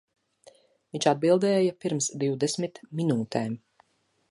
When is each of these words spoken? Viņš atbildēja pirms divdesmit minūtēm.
Viņš 0.95 1.07
atbildēja 1.11 1.75
pirms 1.85 2.09
divdesmit 2.25 2.83
minūtēm. 3.01 3.57